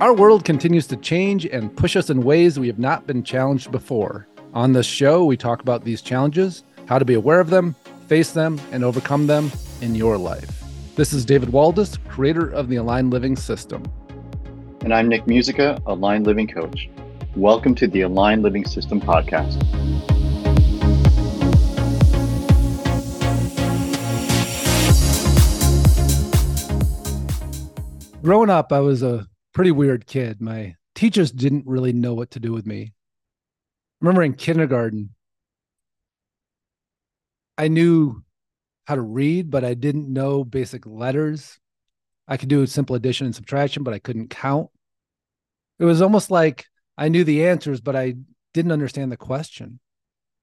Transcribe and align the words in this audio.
Our 0.00 0.14
world 0.14 0.44
continues 0.44 0.86
to 0.88 0.96
change 0.96 1.44
and 1.44 1.76
push 1.76 1.96
us 1.96 2.08
in 2.08 2.22
ways 2.22 2.56
we 2.56 2.68
have 2.68 2.78
not 2.78 3.08
been 3.08 3.24
challenged 3.24 3.72
before. 3.72 4.28
On 4.54 4.72
this 4.72 4.86
show, 4.86 5.24
we 5.24 5.36
talk 5.36 5.60
about 5.60 5.82
these 5.82 6.02
challenges, 6.02 6.62
how 6.86 7.00
to 7.00 7.04
be 7.04 7.14
aware 7.14 7.40
of 7.40 7.50
them, 7.50 7.74
face 8.06 8.30
them, 8.30 8.60
and 8.70 8.84
overcome 8.84 9.26
them 9.26 9.50
in 9.80 9.96
your 9.96 10.16
life. 10.16 10.62
This 10.94 11.12
is 11.12 11.24
David 11.24 11.48
Waldas, 11.48 11.98
creator 12.06 12.48
of 12.48 12.68
the 12.68 12.76
Aligned 12.76 13.10
Living 13.10 13.34
System. 13.34 13.82
And 14.82 14.94
I'm 14.94 15.08
Nick 15.08 15.26
Musica, 15.26 15.82
Aligned 15.86 16.28
Living 16.28 16.46
Coach. 16.46 16.88
Welcome 17.34 17.74
to 17.74 17.88
the 17.88 18.02
Aligned 18.02 18.44
Living 18.44 18.66
System 18.66 19.00
podcast. 19.00 19.58
Growing 28.22 28.48
up, 28.48 28.72
I 28.72 28.78
was 28.78 29.02
a 29.02 29.26
pretty 29.52 29.70
weird 29.70 30.06
kid. 30.06 30.40
My 30.40 30.76
teachers 30.94 31.30
didn't 31.30 31.66
really 31.66 31.92
know 31.92 32.14
what 32.14 32.32
to 32.32 32.40
do 32.40 32.52
with 32.52 32.66
me. 32.66 32.92
I 32.92 34.04
remember 34.04 34.22
in 34.22 34.34
kindergarten, 34.34 35.14
I 37.56 37.68
knew 37.68 38.22
how 38.86 38.94
to 38.94 39.02
read, 39.02 39.50
but 39.50 39.64
I 39.64 39.74
didn't 39.74 40.12
know 40.12 40.44
basic 40.44 40.86
letters. 40.86 41.58
I 42.26 42.36
could 42.36 42.48
do 42.48 42.66
simple 42.66 42.96
addition 42.96 43.26
and 43.26 43.34
subtraction, 43.34 43.82
but 43.82 43.94
I 43.94 43.98
couldn't 43.98 44.30
count. 44.30 44.70
It 45.78 45.84
was 45.84 46.02
almost 46.02 46.30
like 46.30 46.66
I 46.96 47.08
knew 47.08 47.24
the 47.24 47.46
answers, 47.46 47.80
but 47.80 47.96
I 47.96 48.14
didn't 48.54 48.72
understand 48.72 49.10
the 49.10 49.16
question. 49.16 49.80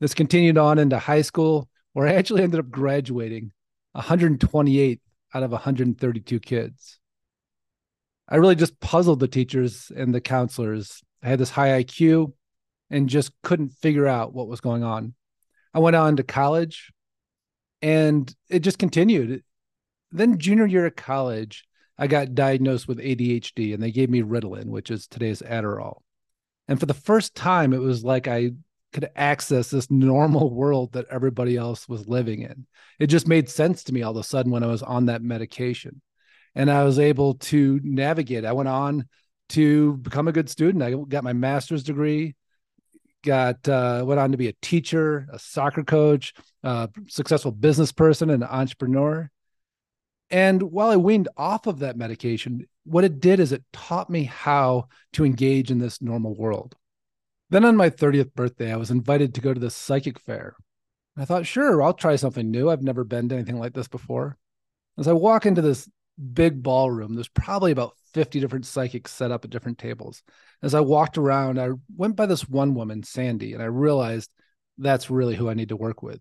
This 0.00 0.14
continued 0.14 0.58
on 0.58 0.78
into 0.78 0.98
high 0.98 1.22
school, 1.22 1.68
where 1.92 2.08
I 2.08 2.14
actually 2.14 2.42
ended 2.42 2.60
up 2.60 2.70
graduating 2.70 3.52
128 3.92 5.00
out 5.34 5.42
of 5.42 5.52
132 5.52 6.40
kids. 6.40 6.98
I 8.32 8.36
really 8.36 8.56
just 8.56 8.80
puzzled 8.80 9.20
the 9.20 9.28
teachers 9.28 9.92
and 9.94 10.14
the 10.14 10.20
counselors. 10.22 11.02
I 11.22 11.28
had 11.28 11.38
this 11.38 11.50
high 11.50 11.84
IQ 11.84 12.32
and 12.88 13.06
just 13.06 13.30
couldn't 13.42 13.74
figure 13.74 14.06
out 14.06 14.32
what 14.32 14.48
was 14.48 14.62
going 14.62 14.82
on. 14.82 15.12
I 15.74 15.80
went 15.80 15.96
on 15.96 16.16
to 16.16 16.22
college 16.22 16.94
and 17.82 18.34
it 18.48 18.60
just 18.60 18.78
continued. 18.78 19.44
Then, 20.12 20.38
junior 20.38 20.64
year 20.64 20.86
of 20.86 20.96
college, 20.96 21.66
I 21.98 22.06
got 22.06 22.34
diagnosed 22.34 22.88
with 22.88 23.00
ADHD 23.00 23.74
and 23.74 23.82
they 23.82 23.92
gave 23.92 24.08
me 24.08 24.22
Ritalin, 24.22 24.68
which 24.68 24.90
is 24.90 25.06
today's 25.06 25.42
Adderall. 25.42 25.98
And 26.68 26.80
for 26.80 26.86
the 26.86 26.94
first 26.94 27.34
time, 27.34 27.74
it 27.74 27.80
was 27.80 28.02
like 28.02 28.28
I 28.28 28.52
could 28.94 29.10
access 29.14 29.68
this 29.68 29.90
normal 29.90 30.48
world 30.54 30.94
that 30.94 31.06
everybody 31.10 31.58
else 31.58 31.86
was 31.86 32.08
living 32.08 32.40
in. 32.40 32.64
It 32.98 33.08
just 33.08 33.28
made 33.28 33.50
sense 33.50 33.84
to 33.84 33.92
me 33.92 34.00
all 34.00 34.12
of 34.12 34.16
a 34.16 34.24
sudden 34.24 34.52
when 34.52 34.64
I 34.64 34.68
was 34.68 34.82
on 34.82 35.04
that 35.06 35.20
medication 35.20 36.00
and 36.54 36.70
I 36.70 36.84
was 36.84 36.98
able 36.98 37.34
to 37.34 37.80
navigate. 37.82 38.44
I 38.44 38.52
went 38.52 38.68
on 38.68 39.08
to 39.50 39.96
become 39.98 40.28
a 40.28 40.32
good 40.32 40.48
student. 40.48 40.82
I 40.82 40.94
got 41.08 41.24
my 41.24 41.32
master's 41.32 41.82
degree, 41.82 42.34
got 43.22 43.68
uh, 43.68 44.02
went 44.06 44.20
on 44.20 44.32
to 44.32 44.38
be 44.38 44.48
a 44.48 44.54
teacher, 44.62 45.26
a 45.32 45.38
soccer 45.38 45.84
coach, 45.84 46.34
a 46.62 46.88
successful 47.08 47.52
business 47.52 47.92
person, 47.92 48.30
and 48.30 48.42
an 48.42 48.48
entrepreneur. 48.48 49.30
And 50.30 50.62
while 50.62 50.88
I 50.88 50.96
weaned 50.96 51.28
off 51.36 51.66
of 51.66 51.80
that 51.80 51.96
medication, 51.96 52.66
what 52.84 53.04
it 53.04 53.20
did 53.20 53.38
is 53.38 53.52
it 53.52 53.64
taught 53.72 54.08
me 54.08 54.24
how 54.24 54.88
to 55.12 55.24
engage 55.24 55.70
in 55.70 55.78
this 55.78 56.00
normal 56.00 56.34
world. 56.34 56.74
Then 57.50 57.66
on 57.66 57.76
my 57.76 57.90
30th 57.90 58.32
birthday, 58.32 58.72
I 58.72 58.76
was 58.76 58.90
invited 58.90 59.34
to 59.34 59.42
go 59.42 59.52
to 59.52 59.60
the 59.60 59.70
psychic 59.70 60.18
fair. 60.18 60.56
I 61.18 61.26
thought, 61.26 61.46
sure, 61.46 61.82
I'll 61.82 61.92
try 61.92 62.16
something 62.16 62.50
new. 62.50 62.70
I've 62.70 62.82
never 62.82 63.04
been 63.04 63.28
to 63.28 63.34
anything 63.34 63.58
like 63.58 63.74
this 63.74 63.88
before. 63.88 64.38
As 64.96 65.06
I 65.06 65.12
walk 65.12 65.44
into 65.44 65.60
this 65.60 65.86
big 66.32 66.62
ballroom. 66.62 67.14
There's 67.14 67.28
probably 67.28 67.72
about 67.72 67.96
50 68.14 68.40
different 68.40 68.66
psychics 68.66 69.12
set 69.12 69.30
up 69.30 69.44
at 69.44 69.50
different 69.50 69.78
tables. 69.78 70.22
As 70.62 70.74
I 70.74 70.80
walked 70.80 71.18
around, 71.18 71.58
I 71.58 71.70
went 71.96 72.16
by 72.16 72.26
this 72.26 72.48
one 72.48 72.74
woman, 72.74 73.02
Sandy, 73.02 73.54
and 73.54 73.62
I 73.62 73.66
realized 73.66 74.30
that's 74.78 75.10
really 75.10 75.34
who 75.34 75.48
I 75.48 75.54
need 75.54 75.70
to 75.70 75.76
work 75.76 76.02
with. 76.02 76.20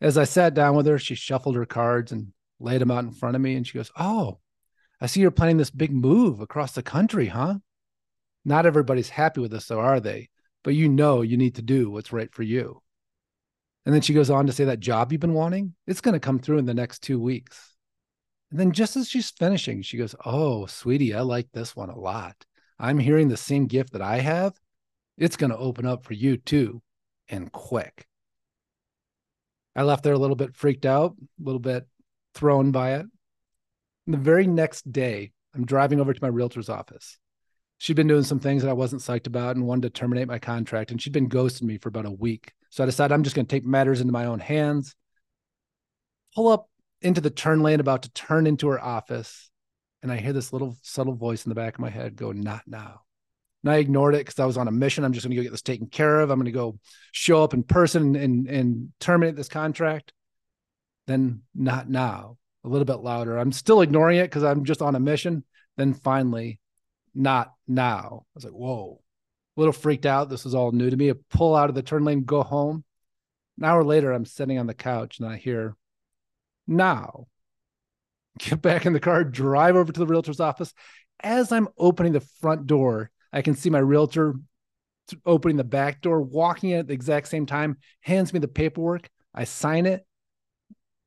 As 0.00 0.18
I 0.18 0.24
sat 0.24 0.54
down 0.54 0.74
with 0.76 0.86
her, 0.86 0.98
she 0.98 1.14
shuffled 1.14 1.56
her 1.56 1.66
cards 1.66 2.12
and 2.12 2.32
laid 2.58 2.80
them 2.80 2.90
out 2.90 3.04
in 3.04 3.12
front 3.12 3.36
of 3.36 3.42
me. 3.42 3.54
And 3.54 3.66
she 3.66 3.78
goes, 3.78 3.90
Oh, 3.98 4.38
I 5.00 5.06
see 5.06 5.20
you're 5.20 5.30
planning 5.30 5.56
this 5.56 5.70
big 5.70 5.92
move 5.92 6.40
across 6.40 6.72
the 6.72 6.82
country, 6.82 7.26
huh? 7.26 7.56
Not 8.44 8.66
everybody's 8.66 9.08
happy 9.08 9.40
with 9.40 9.50
this, 9.50 9.66
though, 9.66 9.80
are 9.80 10.00
they? 10.00 10.28
But 10.64 10.74
you 10.74 10.88
know 10.88 11.22
you 11.22 11.36
need 11.36 11.56
to 11.56 11.62
do 11.62 11.90
what's 11.90 12.12
right 12.12 12.32
for 12.32 12.42
you. 12.42 12.82
And 13.84 13.94
then 13.94 14.02
she 14.02 14.14
goes 14.14 14.30
on 14.30 14.46
to 14.46 14.52
say 14.52 14.64
that 14.64 14.80
job 14.80 15.10
you've 15.10 15.20
been 15.20 15.34
wanting, 15.34 15.74
it's 15.86 16.00
going 16.00 16.14
to 16.14 16.20
come 16.20 16.38
through 16.38 16.58
in 16.58 16.66
the 16.66 16.74
next 16.74 17.00
two 17.00 17.20
weeks. 17.20 17.71
And 18.52 18.60
then 18.60 18.72
just 18.72 18.96
as 18.96 19.08
she's 19.08 19.30
finishing, 19.30 19.80
she 19.80 19.96
goes, 19.96 20.14
Oh, 20.26 20.66
sweetie, 20.66 21.14
I 21.14 21.22
like 21.22 21.48
this 21.52 21.74
one 21.74 21.88
a 21.88 21.98
lot. 21.98 22.36
I'm 22.78 22.98
hearing 22.98 23.28
the 23.28 23.36
same 23.38 23.66
gift 23.66 23.94
that 23.94 24.02
I 24.02 24.18
have. 24.18 24.52
It's 25.16 25.36
going 25.36 25.52
to 25.52 25.56
open 25.56 25.86
up 25.86 26.04
for 26.04 26.12
you 26.12 26.36
too, 26.36 26.82
and 27.30 27.50
quick. 27.50 28.06
I 29.74 29.84
left 29.84 30.04
there 30.04 30.12
a 30.12 30.18
little 30.18 30.36
bit 30.36 30.54
freaked 30.54 30.84
out, 30.84 31.16
a 31.18 31.42
little 31.42 31.60
bit 31.60 31.86
thrown 32.34 32.72
by 32.72 32.96
it. 32.96 33.06
And 34.06 34.14
the 34.14 34.18
very 34.18 34.46
next 34.46 34.92
day, 34.92 35.32
I'm 35.54 35.64
driving 35.64 35.98
over 35.98 36.12
to 36.12 36.22
my 36.22 36.28
realtor's 36.28 36.68
office. 36.68 37.18
She'd 37.78 37.96
been 37.96 38.06
doing 38.06 38.22
some 38.22 38.38
things 38.38 38.62
that 38.62 38.68
I 38.68 38.74
wasn't 38.74 39.00
psyched 39.00 39.26
about 39.26 39.56
and 39.56 39.66
wanted 39.66 39.94
to 39.94 39.98
terminate 39.98 40.28
my 40.28 40.38
contract. 40.38 40.90
And 40.90 41.00
she'd 41.00 41.14
been 41.14 41.30
ghosting 41.30 41.62
me 41.62 41.78
for 41.78 41.88
about 41.88 42.04
a 42.04 42.10
week. 42.10 42.52
So 42.68 42.82
I 42.82 42.86
decided 42.86 43.14
I'm 43.14 43.22
just 43.22 43.34
going 43.34 43.46
to 43.46 43.50
take 43.50 43.64
matters 43.64 44.02
into 44.02 44.12
my 44.12 44.26
own 44.26 44.40
hands, 44.40 44.94
pull 46.34 46.48
up 46.48 46.68
into 47.02 47.20
the 47.20 47.30
turn 47.30 47.62
lane, 47.62 47.80
about 47.80 48.02
to 48.02 48.12
turn 48.12 48.46
into 48.46 48.68
her 48.68 48.80
office. 48.82 49.50
And 50.02 50.10
I 50.10 50.16
hear 50.16 50.32
this 50.32 50.52
little 50.52 50.76
subtle 50.82 51.14
voice 51.14 51.44
in 51.44 51.50
the 51.50 51.54
back 51.54 51.74
of 51.74 51.80
my 51.80 51.90
head 51.90 52.16
go, 52.16 52.32
Not 52.32 52.62
now. 52.66 53.02
And 53.62 53.72
I 53.72 53.76
ignored 53.76 54.14
it 54.14 54.26
because 54.26 54.40
I 54.40 54.46
was 54.46 54.56
on 54.56 54.68
a 54.68 54.72
mission. 54.72 55.04
I'm 55.04 55.12
just 55.12 55.24
going 55.24 55.30
to 55.30 55.36
go 55.36 55.42
get 55.42 55.52
this 55.52 55.62
taken 55.62 55.86
care 55.86 56.20
of. 56.20 56.30
I'm 56.30 56.38
going 56.38 56.46
to 56.46 56.52
go 56.52 56.78
show 57.12 57.44
up 57.44 57.54
in 57.54 57.62
person 57.62 58.16
and, 58.16 58.48
and 58.48 58.92
terminate 58.98 59.36
this 59.36 59.48
contract. 59.48 60.12
Then, 61.06 61.42
not 61.54 61.88
now. 61.88 62.38
A 62.64 62.68
little 62.68 62.84
bit 62.84 62.96
louder. 62.96 63.38
I'm 63.38 63.52
still 63.52 63.80
ignoring 63.80 64.18
it 64.18 64.24
because 64.24 64.44
I'm 64.44 64.64
just 64.64 64.82
on 64.82 64.94
a 64.94 65.00
mission. 65.00 65.44
Then 65.76 65.94
finally, 65.94 66.60
not 67.14 67.52
now. 67.66 68.24
I 68.24 68.30
was 68.34 68.44
like, 68.44 68.52
whoa, 68.52 69.00
a 69.56 69.60
little 69.60 69.72
freaked 69.72 70.06
out. 70.06 70.28
This 70.28 70.46
is 70.46 70.54
all 70.54 70.72
new 70.72 70.90
to 70.90 70.96
me. 70.96 71.12
Pull 71.30 71.54
out 71.54 71.68
of 71.68 71.74
the 71.74 71.82
turn 71.82 72.04
lane, 72.04 72.24
go 72.24 72.42
home. 72.42 72.84
An 73.58 73.64
hour 73.64 73.84
later, 73.84 74.12
I'm 74.12 74.24
sitting 74.24 74.58
on 74.58 74.66
the 74.66 74.74
couch 74.74 75.18
and 75.18 75.28
I 75.28 75.36
hear 75.36 75.76
now. 76.66 77.26
Get 78.38 78.62
back 78.62 78.86
in 78.86 78.92
the 78.92 79.00
car, 79.00 79.24
drive 79.24 79.76
over 79.76 79.92
to 79.92 80.00
the 80.00 80.06
realtor's 80.06 80.40
office. 80.40 80.72
As 81.20 81.52
I'm 81.52 81.68
opening 81.78 82.12
the 82.12 82.26
front 82.40 82.66
door, 82.66 83.10
I 83.32 83.42
can 83.42 83.54
see 83.54 83.70
my 83.70 83.78
realtor 83.78 84.34
opening 85.26 85.56
the 85.56 85.64
back 85.64 86.00
door, 86.00 86.20
walking 86.20 86.70
in 86.70 86.80
at 86.80 86.86
the 86.86 86.94
exact 86.94 87.28
same 87.28 87.46
time, 87.46 87.78
hands 88.00 88.32
me 88.32 88.38
the 88.38 88.48
paperwork. 88.48 89.08
I 89.34 89.44
sign 89.44 89.86
it. 89.86 90.06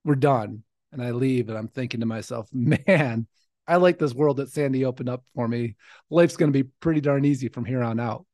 We're 0.04 0.16
done. 0.16 0.64
And 0.92 1.02
I 1.02 1.12
leave. 1.12 1.50
And 1.50 1.58
I'm 1.58 1.68
thinking 1.68 2.00
to 2.00 2.06
myself, 2.06 2.48
man, 2.54 3.28
I 3.68 3.78
like 3.78 3.98
this 3.98 4.14
world 4.14 4.38
that 4.38 4.52
Sandy 4.52 4.86
opened 4.86 5.10
up 5.10 5.24
for 5.34 5.48
me. 5.48 5.76
Life's 6.10 6.38
going 6.38 6.52
to 6.52 6.64
be 6.64 6.70
pretty 6.80 7.02
darn 7.02 7.26
easy 7.26 7.50
from 7.50 7.66
here 7.66 7.82
on 7.82 8.00
out. 8.00 8.26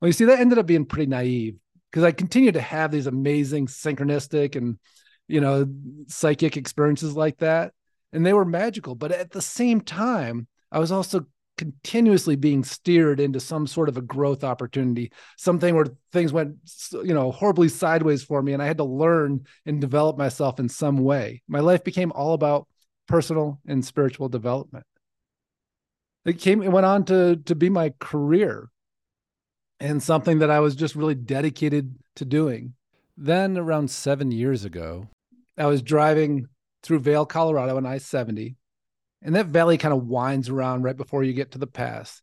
Well, 0.00 0.08
you 0.08 0.12
see, 0.12 0.24
that 0.24 0.40
ended 0.40 0.58
up 0.58 0.66
being 0.66 0.86
pretty 0.86 1.06
naive 1.06 1.56
because 1.90 2.04
I 2.04 2.12
continued 2.12 2.54
to 2.54 2.60
have 2.60 2.90
these 2.90 3.06
amazing 3.06 3.66
synchronistic 3.66 4.56
and 4.56 4.78
you 5.28 5.40
know, 5.40 5.66
psychic 6.08 6.56
experiences 6.56 7.16
like 7.16 7.38
that. 7.38 7.72
And 8.12 8.24
they 8.26 8.32
were 8.32 8.44
magical. 8.44 8.94
But 8.94 9.12
at 9.12 9.30
the 9.30 9.40
same 9.40 9.80
time, 9.80 10.46
I 10.70 10.78
was 10.78 10.92
also 10.92 11.26
continuously 11.56 12.36
being 12.36 12.64
steered 12.64 13.20
into 13.20 13.40
some 13.40 13.66
sort 13.66 13.88
of 13.88 13.96
a 13.96 14.02
growth 14.02 14.42
opportunity, 14.42 15.12
something 15.36 15.74
where 15.74 15.86
things 16.12 16.32
went, 16.32 16.56
you 16.92 17.14
know, 17.14 17.30
horribly 17.30 17.68
sideways 17.68 18.22
for 18.22 18.42
me. 18.42 18.52
And 18.52 18.62
I 18.62 18.66
had 18.66 18.78
to 18.78 18.84
learn 18.84 19.46
and 19.66 19.80
develop 19.80 20.16
myself 20.18 20.58
in 20.58 20.68
some 20.68 20.98
way. 20.98 21.42
My 21.48 21.60
life 21.60 21.84
became 21.84 22.12
all 22.12 22.34
about 22.34 22.68
personal 23.06 23.60
and 23.66 23.84
spiritual 23.84 24.28
development. 24.28 24.86
It 26.24 26.38
came, 26.38 26.62
it 26.62 26.72
went 26.72 26.86
on 26.86 27.04
to, 27.06 27.36
to 27.36 27.54
be 27.54 27.68
my 27.68 27.92
career 27.98 28.70
and 29.80 30.02
something 30.02 30.38
that 30.38 30.50
I 30.50 30.60
was 30.60 30.76
just 30.76 30.94
really 30.94 31.16
dedicated 31.16 31.94
to 32.16 32.24
doing. 32.24 32.74
Then, 33.24 33.56
around 33.56 33.88
seven 33.88 34.32
years 34.32 34.64
ago, 34.64 35.06
I 35.56 35.66
was 35.66 35.80
driving 35.80 36.48
through 36.82 36.98
Vail, 36.98 37.24
Colorado 37.24 37.76
on 37.76 37.86
I 37.86 37.98
70, 37.98 38.56
and 39.22 39.36
that 39.36 39.46
valley 39.46 39.78
kind 39.78 39.94
of 39.94 40.08
winds 40.08 40.48
around 40.48 40.82
right 40.82 40.96
before 40.96 41.22
you 41.22 41.32
get 41.32 41.52
to 41.52 41.58
the 41.58 41.68
pass. 41.68 42.20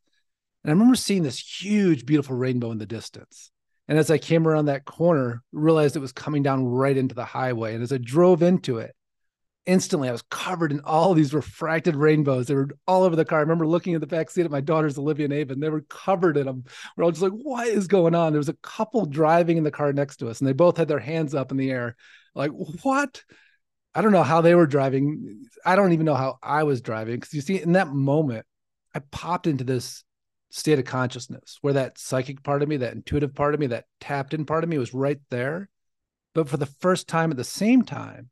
And 0.62 0.69
I 0.69 0.74
remember 0.74 0.98
seeing 0.98 1.24
this 1.24 1.40
huge, 1.40 2.06
beautiful 2.06 2.36
rainbow 2.36 2.72
in 2.72 2.80
the 2.80 2.86
distance. 2.86 3.50
And 3.88 3.98
as 3.98 4.12
I 4.12 4.18
came 4.18 4.46
around 4.46 4.66
that 4.66 4.84
corner, 4.84 5.42
realized 5.54 5.96
it 5.96 6.00
was 6.00 6.12
coming 6.12 6.44
down 6.44 6.66
right 6.66 6.98
into 6.98 7.16
the 7.16 7.24
highway. 7.24 7.75
And 7.75 7.81
as 7.81 7.94
I 7.94 7.98
drove 7.98 8.44
into 8.44 8.80
it, 8.80 8.94
instantly 9.69 10.10
I 10.10 10.12
was 10.12 10.24
covered 10.24 10.71
in 10.71 10.81
all 10.81 11.13
these 11.13 11.33
refracted 11.33 11.95
rainbows. 11.95 12.48
They 12.48 12.56
were 12.56 12.69
all 12.88 13.04
over 13.04 13.16
the 13.16 13.24
car. 13.24 13.38
I 13.38 13.42
remember 13.42 13.68
looking 13.68 13.94
at 13.94 14.01
the 14.01 14.07
back 14.07 14.31
seat 14.31 14.44
at 14.44 14.51
my 14.51 14.62
daughter's 14.62 14.98
Olivia 14.98 15.25
and 15.25 15.33
Ava, 15.33 15.54
and 15.54 15.62
they 15.62 15.69
were 15.69 15.81
covered 15.81 16.38
in 16.38 16.48
them. 16.48 16.63
We're 16.98 17.04
all 17.04 17.12
just 17.12 17.21
like, 17.21 17.31
what 17.31 17.68
is 17.68 17.88
going 17.88 18.16
on? 18.16 18.33
There 18.33 18.39
was 18.39 18.50
a 18.50 18.57
couple 18.63 19.06
driving 19.06 19.57
in 19.57 19.63
the 19.63 19.71
car 19.71 19.94
next 19.94 20.18
to 20.18 20.27
us, 20.27 20.39
and 20.39 20.48
they 20.48 20.54
both 20.54 20.77
had 20.77 20.88
their 20.88 21.00
hands 21.00 21.36
up 21.36 21.51
in 21.51 21.57
the 21.57 21.69
air. 21.69 21.95
Like, 22.33 22.50
what? 22.81 23.24
I 23.94 24.01
don't 24.01 24.12
know 24.12 24.24
how 24.24 24.42
they 24.42 24.56
were 24.56 24.66
driving. 24.66 25.45
I 25.63 25.75
don't 25.75 25.94
even 25.94 26.06
know 26.06 26.16
how 26.16 26.39
I 26.42 26.63
was 26.63 26.81
driving. 26.81 27.19
Cause 27.19 27.33
you 27.33 27.42
see, 27.42 27.62
in 27.62 27.74
that 27.74 27.89
moment, 27.89 28.45
I 28.95 29.00
popped 29.00 29.45
into 29.45 29.63
this 29.63 30.04
state 30.50 30.80
of 30.80 30.86
consciousness 30.86 31.60
where 31.62 31.74
that 31.74 32.00
psychic 32.00 32.42
part 32.42 32.63
of 32.63 32.69
me, 32.69 32.77
that 32.77 32.94
intuitive 32.94 33.36
part 33.36 33.54
of 33.54 33.60
me, 33.60 33.68
that 33.68 33.86
tapped 34.00 34.33
in 34.33 34.45
part 34.45 34.63
of 34.63 34.69
me 34.69 34.80
was 34.80 34.95
right 34.95 35.19
there. 35.30 35.69
But 36.33 36.50
for 36.50 36.57
the 36.57 36.66
first 36.66 37.07
time 37.07 37.30
at 37.30 37.38
the 37.38 37.44
same 37.44 37.83
time, 37.83 38.30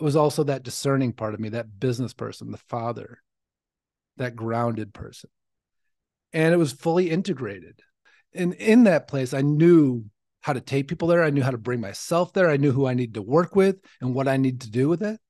was 0.00 0.16
also 0.16 0.44
that 0.44 0.62
discerning 0.62 1.12
part 1.12 1.34
of 1.34 1.40
me, 1.40 1.50
that 1.50 1.78
business 1.78 2.12
person, 2.12 2.50
the 2.50 2.58
father, 2.58 3.18
that 4.16 4.36
grounded 4.36 4.92
person. 4.92 5.30
And 6.32 6.52
it 6.52 6.58
was 6.58 6.72
fully 6.72 7.10
integrated. 7.10 7.80
And 8.34 8.54
in 8.54 8.84
that 8.84 9.06
place, 9.06 9.32
I 9.32 9.40
knew 9.42 10.06
how 10.40 10.52
to 10.52 10.60
take 10.60 10.88
people 10.88 11.08
there. 11.08 11.22
I 11.22 11.30
knew 11.30 11.42
how 11.42 11.52
to 11.52 11.58
bring 11.58 11.80
myself 11.80 12.32
there. 12.32 12.50
I 12.50 12.56
knew 12.56 12.72
who 12.72 12.86
I 12.86 12.94
needed 12.94 13.14
to 13.14 13.22
work 13.22 13.54
with 13.54 13.76
and 14.00 14.14
what 14.14 14.28
I 14.28 14.36
need 14.36 14.60
to 14.62 14.70
do 14.70 14.88
with 14.88 15.02
it. 15.02 15.20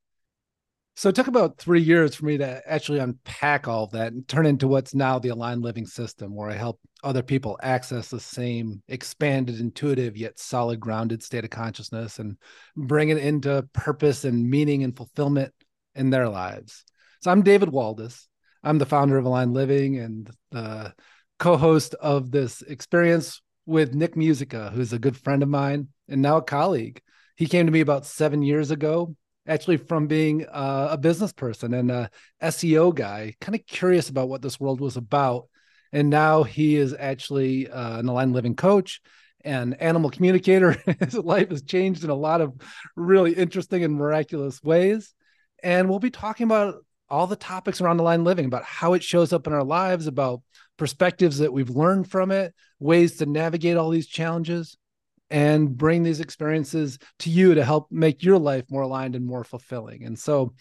So 0.96 1.08
it 1.08 1.14
took 1.14 1.26
about 1.26 1.58
three 1.58 1.82
years 1.82 2.14
for 2.14 2.24
me 2.24 2.38
to 2.38 2.62
actually 2.66 3.00
unpack 3.00 3.68
all 3.68 3.84
of 3.84 3.90
that 3.90 4.12
and 4.12 4.26
turn 4.26 4.46
into 4.46 4.68
what's 4.68 4.94
now 4.94 5.18
the 5.18 5.28
aligned 5.28 5.62
living 5.62 5.86
system, 5.86 6.34
where 6.34 6.48
I 6.48 6.54
help 6.54 6.80
other 7.04 7.22
people 7.22 7.58
access 7.62 8.08
the 8.08 8.18
same 8.18 8.82
expanded, 8.88 9.60
intuitive, 9.60 10.16
yet 10.16 10.38
solid, 10.38 10.80
grounded 10.80 11.22
state 11.22 11.44
of 11.44 11.50
consciousness 11.50 12.18
and 12.18 12.36
bring 12.76 13.10
it 13.10 13.18
into 13.18 13.68
purpose 13.72 14.24
and 14.24 14.48
meaning 14.50 14.82
and 14.82 14.96
fulfillment 14.96 15.52
in 15.94 16.10
their 16.10 16.28
lives. 16.28 16.84
So 17.22 17.30
I'm 17.30 17.42
David 17.42 17.68
Waldas. 17.68 18.26
I'm 18.62 18.78
the 18.78 18.86
founder 18.86 19.18
of 19.18 19.24
Aligned 19.24 19.52
Living 19.54 19.98
and 19.98 20.30
the 20.50 20.94
co 21.38 21.56
host 21.56 21.94
of 21.94 22.30
this 22.30 22.62
experience 22.62 23.42
with 23.66 23.94
Nick 23.94 24.16
Musica, 24.16 24.70
who's 24.74 24.92
a 24.92 24.98
good 24.98 25.16
friend 25.16 25.42
of 25.42 25.48
mine 25.48 25.88
and 26.08 26.22
now 26.22 26.38
a 26.38 26.42
colleague. 26.42 27.00
He 27.36 27.46
came 27.46 27.66
to 27.66 27.72
me 27.72 27.80
about 27.80 28.06
seven 28.06 28.42
years 28.42 28.70
ago 28.70 29.14
actually 29.46 29.76
from 29.76 30.06
being 30.06 30.46
a 30.50 30.96
business 30.98 31.32
person 31.32 31.74
and 31.74 31.90
a 31.90 32.10
SEO 32.42 32.94
guy, 32.94 33.34
kind 33.40 33.54
of 33.54 33.66
curious 33.66 34.08
about 34.08 34.28
what 34.28 34.42
this 34.42 34.58
world 34.58 34.80
was 34.80 34.96
about. 34.96 35.48
And 35.94 36.10
now 36.10 36.42
he 36.42 36.74
is 36.74 36.94
actually 36.98 37.70
uh, 37.70 38.00
an 38.00 38.08
aligned 38.08 38.32
living 38.32 38.56
coach 38.56 39.00
and 39.44 39.80
animal 39.80 40.10
communicator. 40.10 40.72
His 41.00 41.14
life 41.14 41.50
has 41.50 41.62
changed 41.62 42.02
in 42.02 42.10
a 42.10 42.16
lot 42.16 42.40
of 42.40 42.52
really 42.96 43.32
interesting 43.32 43.84
and 43.84 43.94
miraculous 43.94 44.60
ways. 44.60 45.14
And 45.62 45.88
we'll 45.88 46.00
be 46.00 46.10
talking 46.10 46.44
about 46.44 46.84
all 47.08 47.28
the 47.28 47.36
topics 47.36 47.80
around 47.80 48.00
aligned 48.00 48.24
living, 48.24 48.46
about 48.46 48.64
how 48.64 48.94
it 48.94 49.04
shows 49.04 49.32
up 49.32 49.46
in 49.46 49.52
our 49.52 49.62
lives, 49.62 50.08
about 50.08 50.42
perspectives 50.76 51.38
that 51.38 51.52
we've 51.52 51.70
learned 51.70 52.10
from 52.10 52.32
it, 52.32 52.52
ways 52.80 53.18
to 53.18 53.26
navigate 53.26 53.76
all 53.76 53.90
these 53.90 54.08
challenges 54.08 54.76
and 55.30 55.76
bring 55.76 56.02
these 56.02 56.18
experiences 56.18 56.98
to 57.20 57.30
you 57.30 57.54
to 57.54 57.64
help 57.64 57.86
make 57.92 58.24
your 58.24 58.38
life 58.38 58.64
more 58.68 58.82
aligned 58.82 59.14
and 59.14 59.24
more 59.24 59.44
fulfilling. 59.44 60.04
And 60.04 60.18
so, 60.18 60.54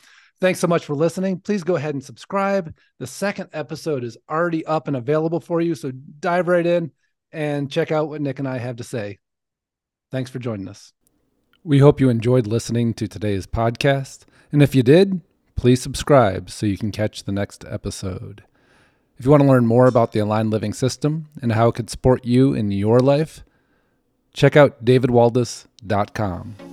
thanks 0.43 0.59
so 0.59 0.67
much 0.67 0.83
for 0.83 0.93
listening. 0.93 1.39
Please 1.39 1.63
go 1.63 1.77
ahead 1.77 1.95
and 1.95 2.03
subscribe. 2.03 2.75
The 2.99 3.07
second 3.07 3.47
episode 3.53 4.03
is 4.03 4.17
already 4.29 4.65
up 4.65 4.89
and 4.89 4.97
available 4.97 5.39
for 5.39 5.61
you. 5.61 5.73
So, 5.73 5.91
dive 5.91 6.49
right 6.49 6.65
in 6.65 6.91
and 7.31 7.71
check 7.71 7.93
out 7.93 8.09
what 8.09 8.19
Nick 8.19 8.39
and 8.39 8.47
I 8.47 8.57
have 8.57 8.75
to 8.75 8.83
say. 8.83 9.19
Thanks 10.11 10.29
for 10.29 10.39
joining 10.39 10.67
us. 10.67 10.91
We 11.63 11.79
hope 11.79 12.01
you 12.01 12.09
enjoyed 12.09 12.45
listening 12.45 12.93
to 12.95 13.07
today's 13.07 13.47
podcast. 13.47 14.25
And 14.51 14.61
if 14.61 14.75
you 14.75 14.83
did, 14.83 15.21
please 15.55 15.81
subscribe 15.81 16.49
so 16.49 16.65
you 16.65 16.77
can 16.77 16.91
catch 16.91 17.23
the 17.23 17.31
next 17.31 17.63
episode. 17.65 18.43
If 19.17 19.23
you 19.23 19.31
want 19.31 19.43
to 19.43 19.49
learn 19.49 19.65
more 19.65 19.87
about 19.87 20.11
the 20.11 20.19
Aligned 20.19 20.49
Living 20.49 20.73
System 20.73 21.29
and 21.41 21.53
how 21.53 21.69
it 21.69 21.75
could 21.75 21.89
support 21.89 22.25
you 22.25 22.53
in 22.53 22.69
your 22.69 22.99
life, 22.99 23.45
check 24.33 24.57
out 24.57 24.83
davidwaldas.com. 24.83 26.72